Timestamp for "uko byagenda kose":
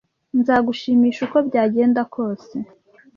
1.27-2.55